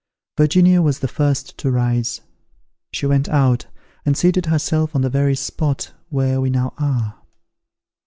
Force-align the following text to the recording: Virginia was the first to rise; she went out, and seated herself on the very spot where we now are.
Virginia 0.35 0.81
was 0.81 0.97
the 0.97 1.07
first 1.07 1.55
to 1.59 1.69
rise; 1.69 2.21
she 2.91 3.05
went 3.05 3.29
out, 3.29 3.67
and 4.03 4.17
seated 4.17 4.47
herself 4.47 4.95
on 4.95 5.01
the 5.03 5.11
very 5.11 5.35
spot 5.35 5.93
where 6.09 6.41
we 6.41 6.49
now 6.49 6.73
are. 6.79 7.21